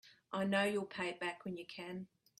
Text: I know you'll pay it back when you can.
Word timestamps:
I 0.33 0.45
know 0.45 0.63
you'll 0.63 0.87
pay 0.87 1.09
it 1.09 1.19
back 1.19 1.45
when 1.45 1.57
you 1.57 1.65
can. 1.67 2.07